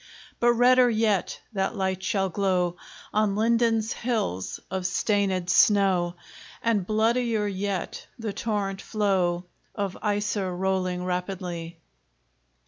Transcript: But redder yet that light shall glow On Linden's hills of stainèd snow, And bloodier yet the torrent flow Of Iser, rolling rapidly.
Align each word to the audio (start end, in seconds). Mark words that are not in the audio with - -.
But 0.39 0.53
redder 0.53 0.89
yet 0.89 1.39
that 1.53 1.75
light 1.75 2.01
shall 2.01 2.29
glow 2.29 2.75
On 3.13 3.35
Linden's 3.35 3.93
hills 3.93 4.59
of 4.71 4.81
stainèd 4.85 5.47
snow, 5.47 6.15
And 6.63 6.87
bloodier 6.87 7.45
yet 7.45 8.07
the 8.17 8.33
torrent 8.33 8.81
flow 8.81 9.45
Of 9.75 9.95
Iser, 10.01 10.55
rolling 10.57 11.05
rapidly. 11.05 11.79